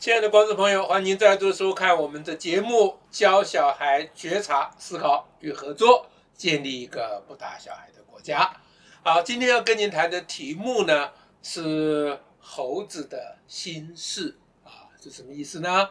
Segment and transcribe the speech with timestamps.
[0.00, 8.50] 亲爱的观众朋友，欢迎再度收看我们的节目，教小孩觉察、思考与合作，建立一个不打小孩的国家。
[9.02, 11.10] 好，今天要跟您谈的题目呢
[11.42, 15.90] 是猴子的心事啊，是什么意思呢？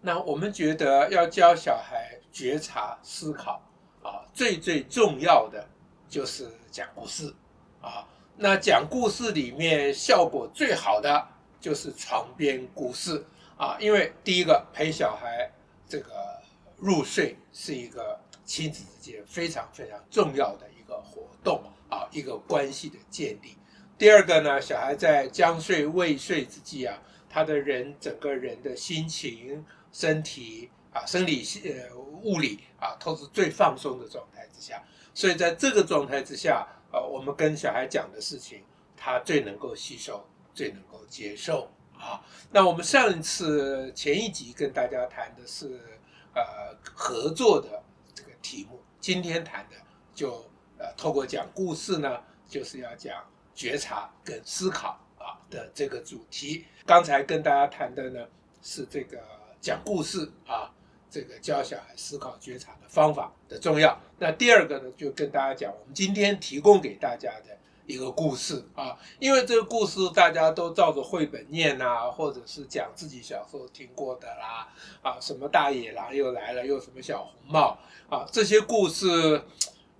[0.00, 3.60] 那我们觉得要教小孩觉察、思考
[4.02, 5.68] 啊，最最重要的
[6.08, 7.34] 就是讲故事
[7.82, 8.08] 啊。
[8.38, 11.28] 那讲故事里面效果最好的
[11.60, 13.22] 就是床边故事。
[13.60, 15.52] 啊，因为第一个陪小孩
[15.86, 16.10] 这个
[16.78, 23.58] 入睡是一个亲子之间非常非常重要的一个活动啊，一个关系的建立。
[23.98, 34.82] 第二个呢，小孩在将睡未睡之际啊，他的人整个人的心情、身体啊、生理、呃、物理啊，都是最放松的状态之下。
[35.12, 38.64] 所以在这个状态之下，呃，我们跟小孩讲的事情，
[38.96, 40.24] 他最能够吸收，
[40.54, 41.70] 最能够接受。
[42.00, 45.78] 啊，那我们上一次前一集跟大家谈的是
[46.34, 47.82] 呃合作的
[48.14, 49.76] 这个题目，今天谈的
[50.14, 53.22] 就呃透过讲故事呢，就是要讲
[53.54, 56.64] 觉察跟思考啊的这个主题。
[56.86, 58.26] 刚才跟大家谈的呢
[58.62, 59.18] 是这个
[59.60, 60.72] 讲故事啊，
[61.10, 64.00] 这个教小孩思考觉察的方法的重要。
[64.18, 67.58] 那第二个呢，就跟大家讲我们今天提供给大家的。
[67.90, 74.68] 一个故事啊，因为这个故事大家都照着绘本念啊，或者是讲自己小时候听过的啦，
[75.02, 77.76] 啊，什么大野狼又来了，又什么小红帽
[78.08, 79.42] 啊，这些故事，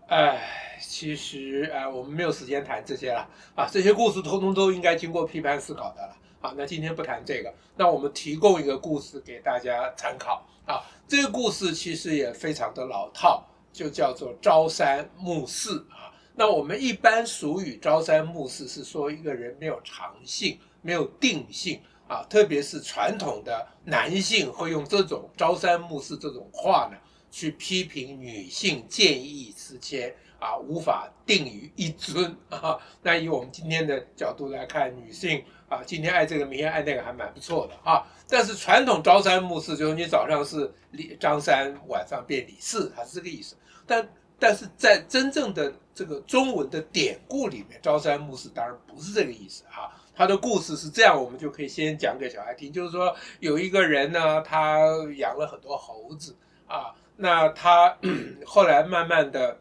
[0.06, 6.54] 哎，其实啊，我们没有时间谈这些了啊，这些故事通通都应该经过批判思考的了啊。
[6.56, 10.80] 那今天不谈这个，那我们提供一个故事给大家参考啊。
[11.08, 16.09] 这个故事其实也非常的老套，就叫做朝三暮四啊。
[16.40, 26.96] 那我们一般俗语“朝三暮四”是说一个人没有长性、没有定性啊，特别是传统的男性会用这种“朝三暮四”这种话呢，
[27.30, 32.78] 去批评女性见异思迁啊，无法定于一尊啊。
[33.04, 38.02] 那以我们今天的角度来看，女性啊，今天爱这个，明天爱那个，还蛮不错的啊。
[38.26, 43.54] 但是传统“朝三暮四”就是你早上是李张三，晚上变李四，它是这个意思。
[43.86, 44.08] 但
[44.40, 49.92] 但是在真正的这个中文的典故里面，朝三暮四当然不是这个意思哈。
[50.12, 54.78] 他的故事是这样，我们就可以先讲给小孩听，就是说有一个人呢，他
[55.16, 56.34] 养了很多猴子
[56.66, 57.96] 啊，那他
[58.44, 59.58] 后来慢慢的，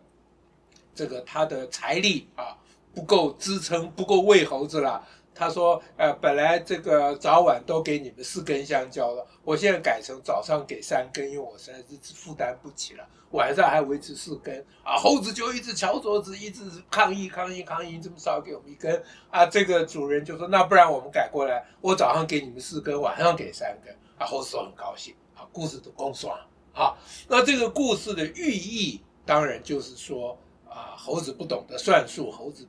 [0.96, 2.58] 这个他的财力啊
[2.94, 5.06] 不够支撑，不够喂猴子了。
[5.40, 13.08] 他说：“呃，本来这个早晚都给你们四根香蕉了，我现在改成早上给三根，因为我实在是负担不起了。
[13.32, 19.46] 晚上还维持四根啊，猴子就一直敲桌子，一直抗议抗议抗议，这么少给我们一根啊。
[19.46, 24.26] 这个主人就说：那不然我们改过来，我早上给你们四根，晚上给三根啊。
[24.26, 26.38] 猴子说很高兴啊，故事都公爽
[26.74, 26.98] 啊。
[27.30, 32.68] 那这个故事的寓意当然就是说啊，猴子不懂得算数，猴子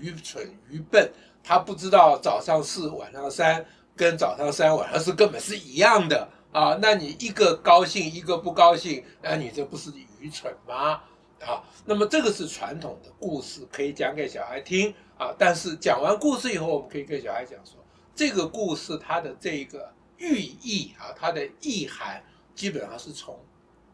[0.00, 1.08] 愚蠢愚笨。”
[1.42, 3.64] 他不知道早上四晚上三
[3.96, 6.78] 跟早上三晚上四根本是一样的啊！
[6.80, 11.00] 那你一个高兴一个不高兴，那你这不是愚蠢吗？
[11.40, 11.62] 啊！
[11.84, 15.34] 那么这个是传统的故事，可以讲给小孩听啊。
[15.38, 17.74] 但是讲完故事以后，我们可以跟小孩讲说，
[18.14, 22.22] 这个故事它的这个寓意啊，它的意涵
[22.54, 23.38] 基本上是从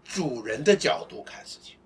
[0.05, 1.77] 主人的角度看事情。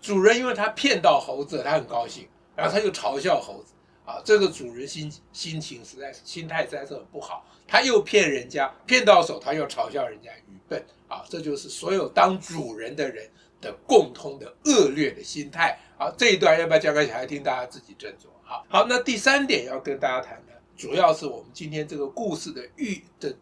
[0.00, 3.72] 主人因为他骗到猴子，他很高兴，然后他就嘲笑猴子。
[4.04, 13.30] 啊，这个主人心心情实在是心态实在是很不好，他又骗人家，骗到手，他又嘲笑人家愚笨啊，这就是所有当主人的人
[13.60, 16.12] 的共通的恶劣的心态啊。
[16.18, 17.44] 这一段要不要讲给小孩听？
[17.44, 18.26] 大家自己斟酌。
[18.42, 23.32] 好，好，那第三点要跟大家谈的，主要是我们今天这个故事的寓的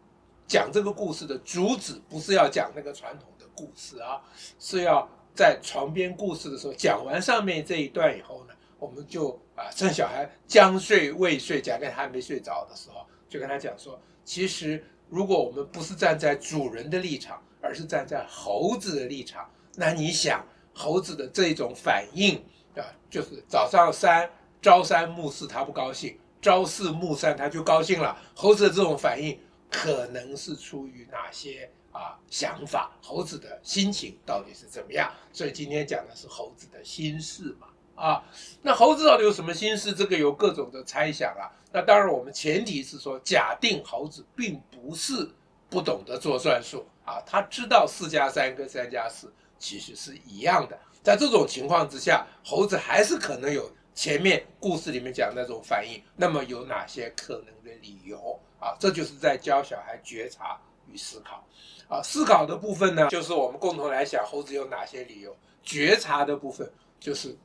[0.47, 4.21] 讲这个故事的主旨，不是要讲那个传统的故事啊，
[4.59, 8.53] 是要在床边故事的时候讲完上面这一段以后呢。
[8.81, 20.43] 我们就啊，趁小孩将睡未睡，假定他还没睡着的时候，就跟他讲说，其实如果我们不是站在主人的立场，而是站在猴子的立场，那你想
[20.73, 22.43] 猴子的这种反应
[22.75, 24.27] 啊，就是早上三
[24.61, 28.17] 朝三暮四他不高兴，朝四暮三他就高兴了。
[28.33, 29.39] 猴子的这种反应
[29.69, 32.91] 可能是出于哪些啊想法？
[32.99, 35.11] 猴子的心情到底是怎么样？
[35.31, 37.67] 所以今天讲的是猴子的心事嘛。
[37.95, 38.23] 啊，
[38.61, 39.93] 那猴子到底有什么心思？
[39.93, 41.51] 这个有各种的猜想啊。
[41.71, 45.29] 那当然，我们前提是说，假定猴子并不是
[45.69, 50.77] 不懂得做算术啊，他知道四加三跟三加四其实是一样的。
[51.01, 56.01] 在这种情况之下，猴子还是可能有前面故事里面讲那种反应。
[56.15, 60.59] 那么有哪些可能的理由啊，这就是在教小孩觉察
[60.91, 61.43] 与思考
[61.87, 62.01] 啊。
[62.03, 65.31] 思考的部分呢，就是我们共同来想猴子有哪些理由；
[65.63, 67.37] 觉察的部分就是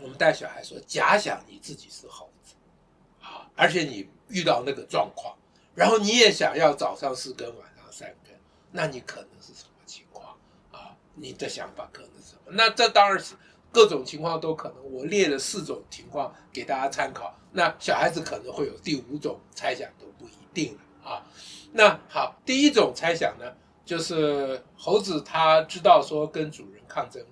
[0.00, 2.54] 我们带小孩说，假想你自己是猴子
[3.22, 5.36] 啊，而且你遇到那个状况，
[5.74, 8.38] 然后你也想要早上四根，晚上三根，
[8.72, 10.36] 那你可能是什么情况
[10.70, 10.96] 啊？
[11.14, 12.52] 你的想法可能是什么？
[12.52, 13.34] 那这当然是。
[13.72, 17.32] 各种情况都可能，我列了四种情况给大家参考。
[17.52, 21.24] 那小孩子可能会有第五种猜想都不一定了啊。
[21.70, 23.44] 那好，第一种猜想呢，
[23.84, 27.24] 就是猴子他知道说跟主人抗争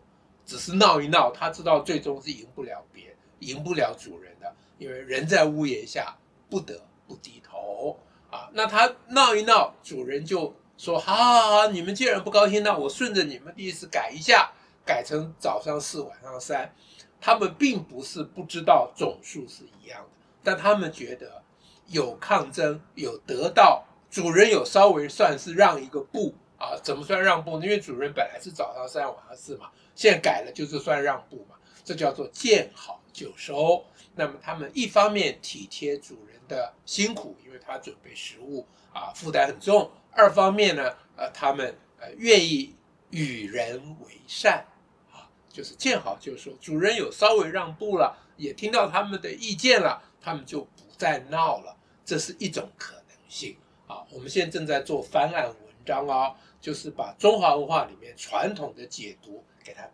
[0.48, 6.16] 只是闹一闹，他知道最终是赢不了别，赢不了主人的，因为人在屋檐下
[6.48, 7.98] 不得不低头
[8.30, 8.48] 啊。
[8.54, 14.50] 那他闹一闹，主人就说：好好好，你们既然不高兴，那我顺着你们的意思改一下。
[14.86, 16.74] 改成早上四晚上三，
[17.20, 20.08] 他们并不是不知道总数是一样的，
[20.42, 21.42] 但他们觉得
[21.88, 27.64] 有抗争，有得到主人有稍微算是让一个步啊，怎么算让步呢？
[27.64, 33.84] 因为主人本来是早上三晚上四嘛，现在改了就是算让步嘛，这叫做见好就收。
[34.16, 42.74] 那么他们一方面体贴主人的辛苦，因为他准备食物啊负担很重；二方面呢，呃，他们呃愿意
[43.10, 44.66] 与人为善
[45.12, 45.30] 啊。
[45.48, 51.76] 就是见好就收，主人有稍微让步了，也听到他们的意见了，他们就不再闹了。
[52.04, 53.56] 这是一种可能性
[53.86, 54.04] 啊。
[54.10, 55.56] 我们现在正在做翻案文
[55.88, 59.88] 章啊，就是把中华文化里面传统的解读给它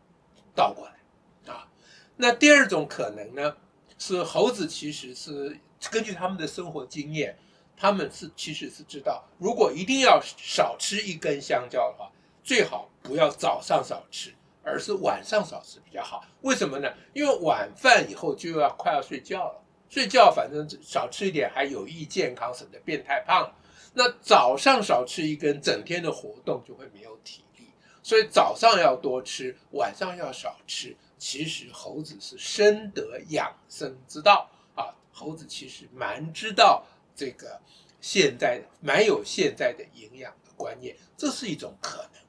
[0.54, 1.68] 倒过来啊。
[2.16, 3.56] 那第二种可能呢，
[3.96, 5.56] 是猴子其实是
[5.90, 7.36] 根据他们的生活经验，
[7.76, 12.10] 他们是其实是知道，如果一定要少吃一根香蕉的话，
[12.42, 14.34] 最好不要早上少吃。
[14.66, 16.90] 而是晚上少吃比较好，为什么呢？
[17.12, 23.52] 因为晚饭以后就要快要睡觉了，睡觉反正少吃一点还有益健康，省得变太胖。
[23.94, 27.68] 那早上少吃一根，整天的活动就会没有体力，
[28.02, 30.96] 所以早上要多吃，晚上要少吃。
[31.16, 37.60] 其实猴子是深得养生之道啊，猴子其实蛮知道这个
[38.00, 42.20] 现在蛮有现在的营养的观念，这是一种可能。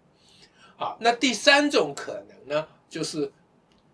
[0.78, 3.34] 好，那第三种可能呢，就是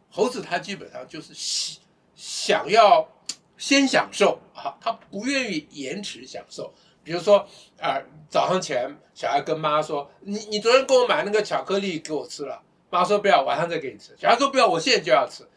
[0.10, 1.82] 猴子它基本上就是想
[2.16, 3.10] 想要
[3.58, 6.72] 先享受啊，它不愿意延迟享受。
[7.04, 7.38] 比如说
[7.80, 15.48] 啊、呃，早上起来小孩跟妈说：“你你昨天给我买那个巧克力给我吃了。”妈说：“不要，晚上再给你吃。”小孩说：“不要，我现在就要吃。”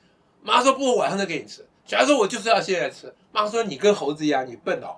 [0.43, 4.97] 妈说：“不，晚上再给你吃。”小孩说：“我就是要现在吃。”妈说：“你跟猴子一样，你笨哦。”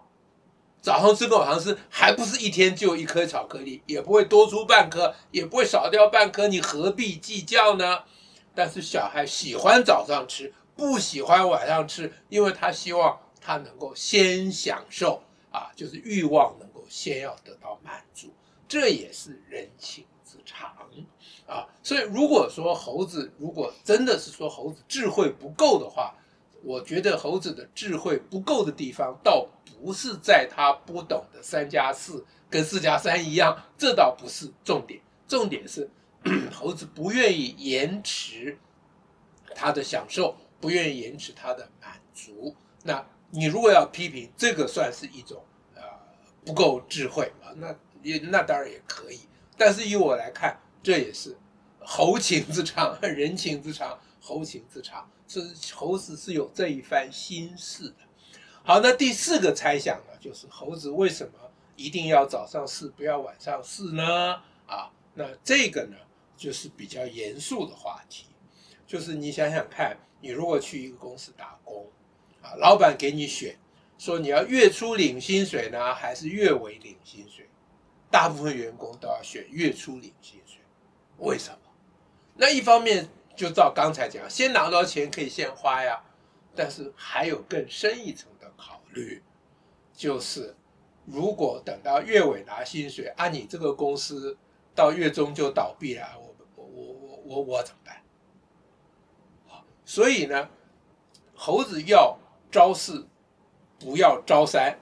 [0.81, 8.04] 早上吃跟晚上吃，还不是一天就一颗巧克力，也不会多出半颗，也不会少掉半颗，你何必计较呢？
[8.54, 15.22] 但是小孩喜欢早上吃，不喜欢晚上吃，因为他希望他能够先享受
[15.56, 18.31] 啊，就是欲望能够先要得到满足，
[18.69, 20.69] 这也是人情之常
[21.47, 21.67] 啊。
[21.82, 26.14] 所以如果说猴子，如果真的是说猴子智慧不够的话，
[26.62, 29.49] 我觉得猴子的智慧不够的地方，倒
[29.81, 35.00] 不是在他不懂得三加四跟四加三一样，这倒不是重点。
[35.26, 35.88] 重点是
[36.53, 38.58] 猴子不愿意延迟
[39.55, 42.55] 他的享受，不愿意延迟他的满足。
[42.82, 45.44] 那你如果要批评这个，算是一种
[45.75, 45.82] 呃
[46.44, 47.52] 不够智慧啊？
[47.56, 49.20] 那也那当然也可以。
[49.56, 51.36] 但是以我来看，这也是
[51.81, 55.08] 猴情之常，人情之常，猴情之常。
[55.29, 57.96] 是猴子是有这一番心事的。
[58.62, 61.32] 好，那第四个猜想呢，就是猴子为什么
[61.74, 64.41] 一定要早上试，不要晚上试呢？
[64.69, 65.96] 啊，那这个呢，
[66.36, 68.27] 就是比较严肃的话题。
[68.86, 71.84] 就是你想想看，你如果去一个公司打工，
[72.58, 73.56] 老板给你选，
[73.98, 77.48] 说你要月初领薪水呢，还是月尾领薪水？
[78.10, 80.60] 大部分员工都要选月初领薪水，
[81.19, 81.58] 为什么？
[82.34, 83.08] 那一方面。
[83.36, 86.03] 就照刚才讲，先拿到钱可以先花呀，
[86.55, 89.22] 但是还有更深一层的考虑，
[89.93, 90.56] 就是
[91.05, 94.38] 如果等到月尾拿薪水，啊，你这个公司
[94.74, 98.03] 到月中就倒闭了，我我我我我我怎么办？
[99.84, 100.48] 所以呢，
[101.34, 102.19] 猴子要
[102.50, 103.06] 招四，
[103.79, 104.79] 不要招三，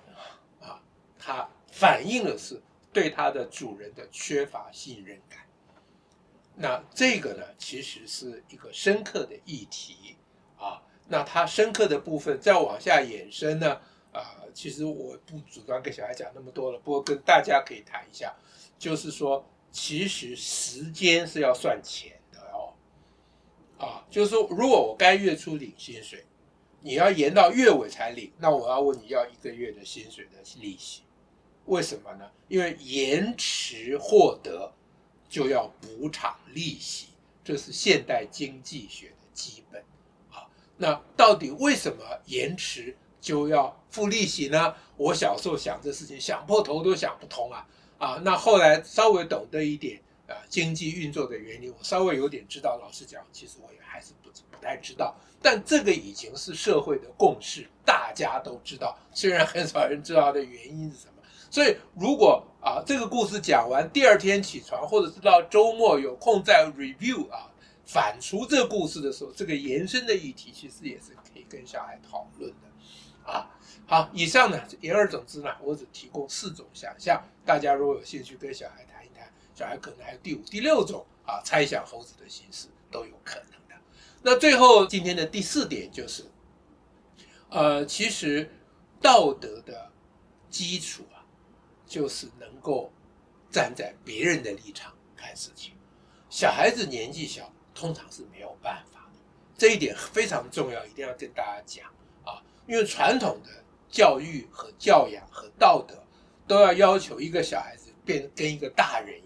[0.61, 0.81] 啊，
[1.19, 5.41] 它反映的是对它的主人的缺乏信任感。
[6.57, 10.17] 那这个呢，其实是一个深刻的议题
[10.57, 10.81] 啊。
[11.09, 13.81] 那它深刻的部分再往下延伸呢，
[14.13, 18.33] 啊，其实我不主张跟小孩讲那么多了，不过跟大家可以谈一下，
[18.79, 22.73] 就是说，其实时间是要算钱的哦。
[23.77, 26.25] 啊，就是说，如果我该月初领薪水，
[26.85, 31.01] 你要延到月尾才领，那我要问你要一个月的薪水的利息，
[31.65, 32.31] 为什么呢？
[32.47, 34.71] 因为延迟获得
[35.27, 37.07] 就要补偿利息，
[37.43, 39.83] 这是现代经济学的基本。
[40.31, 40.45] 啊，
[40.77, 44.75] 那到底为什么延迟就要付利息呢？
[44.99, 47.67] 我小时候想这事情想破头都想不通啊！
[47.97, 52.79] 啊，那后来稍微懂得一点啊经济运作的原理，我稍微有点知道。
[52.81, 55.15] 老实讲，其实我也还是不不太知道。
[55.43, 58.99] 但这个已经是社会的共识，大家都知道。
[59.13, 61.13] 虽然很少人知道的原因是什么。
[61.51, 67.49] 所以，如果啊这个故事讲完，第二天起床，或者是到周末有空再 review 啊，
[67.87, 73.49] 反刍这个故事的时候，这个延伸的议题其实也是可以跟小孩讨论的，啊，
[73.87, 78.94] 好，以上呢言而总之呢，我只提供四种想象，大家如果有兴趣跟小孩谈
[79.55, 83.75] 小孩可能还有第五、第六种啊猜想猴子的形式都有可能的。
[84.23, 86.25] 那最后今天的第四点就是，
[87.51, 88.51] 呃，其实
[89.01, 89.91] 道德的
[90.51, 91.23] 基础啊。
[91.87, 92.91] 就是能够
[93.53, 95.75] 站在别人的立场看事情，
[96.31, 99.19] 小孩子年纪小，通常是没有办法的，
[99.57, 101.87] 这一点非常重要，一定要跟大家讲
[102.25, 102.43] 啊！
[102.67, 103.51] 因为传统的
[103.89, 106.03] 教育和教养和道德
[106.49, 109.21] 都要要求一个小孩子变跟一个大人，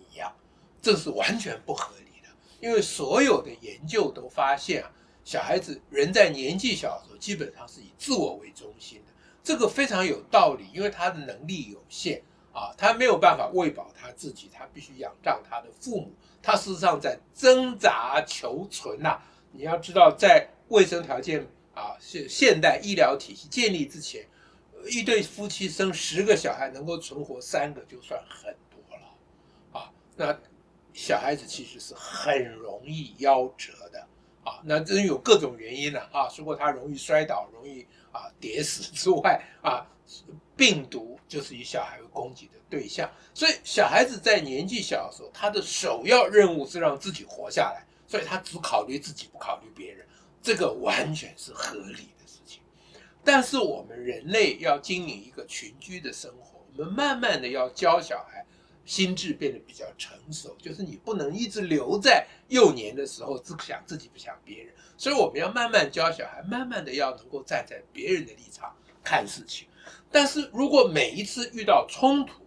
[0.88, 2.28] 这是完全不合理的。
[2.61, 4.90] 因为所有的研究都发现啊，
[5.23, 9.12] 小孩子人在年纪小的时候，基本上是以自我为中心的，
[9.45, 12.23] 这个非常有道理，因为他的能力有限。
[12.50, 16.11] 啊，他没有办法喂饱他自己，他必须仰仗他的父母。
[16.42, 19.21] 他事实上在挣扎求存呐、
[19.52, 24.26] 你要知道，在卫生条件啊，现现代医疗体系建立之前，
[24.90, 29.78] 一对夫妻生十个小孩能够存活三个就算很多了。
[29.78, 30.37] 啊，那
[31.00, 34.00] 小孩子其实是很容易夭折的。
[34.45, 36.00] 啊，那真有各种原因呢。
[36.12, 39.87] 啊，除了他容易摔倒、容易啊跌死之外，啊。
[40.57, 50.05] 病毒就是以小孩为攻击的对象，所以小孩子在年纪小的时候，他的首要任务是让自己活下来，所以他只考虑自己，不考虑别人，
[50.43, 52.61] 这个完全是合理的事情。
[53.23, 58.45] 但是我们人类要经营一个群居的生活，我们慢慢的要教小孩
[58.88, 69.68] 心智变得比较成熟，就是你不能一直留在幼年的时候只想自己不想别人，所以我们要慢慢教小孩，慢慢的要能够站在别人的立场看事情。
[70.11, 72.42] 但是如果每一次遇到冲突，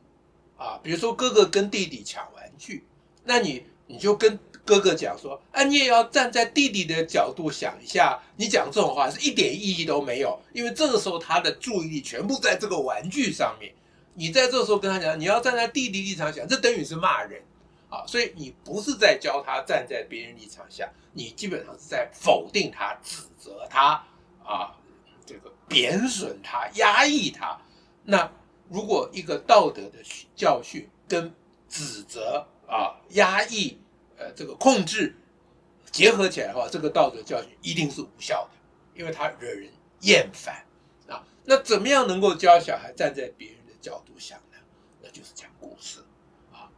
[0.57, 2.85] 啊，比如说哥哥跟弟弟抢玩具，
[3.23, 13.71] 那你你就跟哥哥讲说，啊，你也要站在弟弟的角度想一下，你讲这种话是一点意义都没有，因为这个时候他的注意力全部在这个玩具上面，
[14.13, 17.41] 你在这时候跟他讲，你要站在弟弟立场想，这等于是骂人，
[17.89, 24.03] 啊，所以你不是在教他站在别人立场下，你基本上是在否定他、指责他，
[24.43, 24.75] 啊。
[25.23, 27.57] 这个贬损他、压抑他，
[28.03, 28.29] 那
[28.67, 29.99] 如果一个道德的
[30.35, 31.33] 教训跟
[31.69, 33.77] 指责啊、压抑、
[34.17, 35.15] 呃这个控制
[35.89, 39.69] 结合起来的话，这个道德教训一定是无效的，因为它惹人
[40.01, 40.65] 厌烦
[41.07, 41.23] 啊。
[41.45, 44.57] 那怎么样能够教小孩站在别人角度想呢？
[45.01, 45.99] 那就是讲故事
[46.53, 46.71] 啊。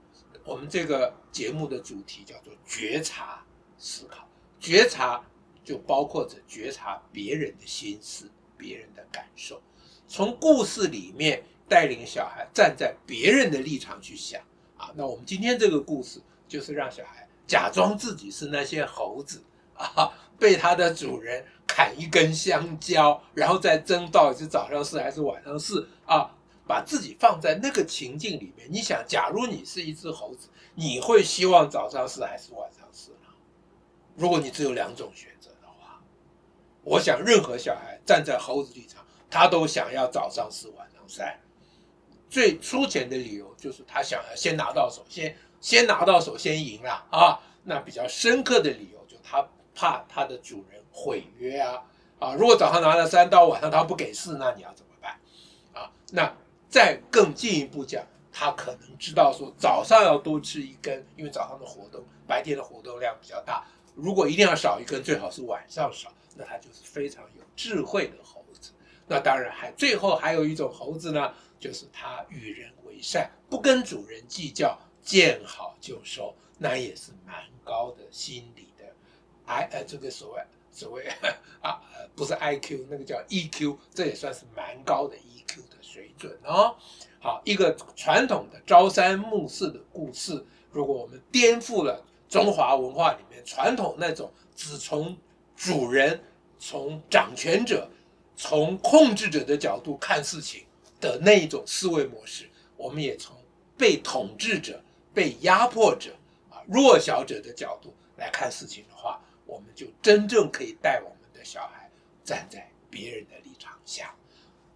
[0.46, 3.44] 我们这个节目的主题叫做觉察
[3.78, 4.28] 思考，
[4.60, 5.24] 觉察
[5.64, 8.30] 就包括着觉察别人的心思。
[8.56, 9.62] 别人的感受，
[10.08, 14.42] 从故事里面带领小孩站在别人的立场去想
[14.78, 14.90] 啊。
[14.96, 19.44] 那我们今天这个故事就是让小孩假装自己是那些猴子
[19.76, 26.34] 啊，被他的主人砍一根香蕉，然后再争到底是早上是还是晚上是啊，
[26.68, 28.68] 把自己放在那个情境里面。
[28.72, 33.30] 你想，假如你是一只猴子，你会希望早上是还是晚上是呢？
[34.16, 36.02] 如果你只有两种选择的话。
[36.84, 41.40] 我想，任何小孩站在猴子立场，他都想要早上四晚上三。
[42.30, 47.40] 最粗浅的理由就是他想要先拿到手，先先拿到手，先赢了啊。
[47.64, 51.82] 那比较深刻的理由，就他怕他的主人毁约啊
[52.20, 52.34] 啊！
[52.34, 55.20] 如果早上拿了三，到晚上他不给四，那你要怎么办
[55.74, 55.90] 啊？
[56.12, 56.36] 那
[56.74, 63.64] 再更进一步讲，他可能知道说早上要多吃一根，因为早上的活动，白天的活动量比较大。
[63.94, 66.12] 如果一定要少一根，最好是晚上少。
[66.36, 68.72] 那他就是非常有智慧的猴子。
[69.06, 78.86] 那当然还最后还有一种猴子呢，就是它与人为善，不跟主人计较，见好就收，那也是蛮高的心理的
[79.46, 81.08] ，I 呃这个所谓所谓
[81.62, 86.76] 啊呃不是 IQ 那个叫 EQ，这也算是蛮高的 EQ 的水准哦。
[87.20, 95.16] 好，一个传统的朝三暮四的故事，如果我们颠覆了中华文化里面传统那种只从
[95.56, 96.22] 主人
[96.60, 97.90] 从掌权者、
[98.36, 100.66] 从控制者的角度看事情
[101.00, 103.36] 的那一种思维模式，我们也从
[103.78, 104.82] 被统治者、
[105.14, 106.12] 被压迫者
[106.50, 111.90] 啊、弱小者的角度来看事情的话，我们就真正可以带我们的小孩
[112.24, 114.14] 站在别人的立场下。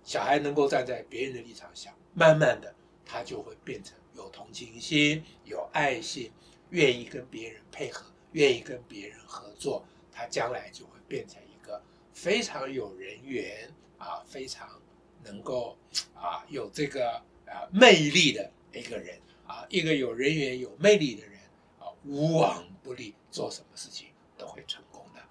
[0.08, 2.74] 小孩能够站在别人的立场想，慢慢的
[3.06, 6.32] 他就会变成有同情心、有爱心，
[6.70, 9.84] 愿意跟别人配合，愿意跟别人合作。
[10.10, 11.84] 他将来就会变成一个
[12.14, 14.82] 非常有人缘啊，非常
[15.26, 15.78] 能够
[16.16, 17.12] 啊有这个
[17.46, 21.38] 啊魅力的一个人啊，一个有人缘、有魅力的人
[21.80, 25.22] 啊，无往不利，做什么事情都会成功的。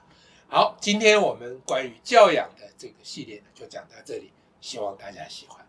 [0.49, 4.30] 好，今天我们关于教养的这个系列呢，就讲到这里。
[4.66, 5.65] 希望大家喜欢。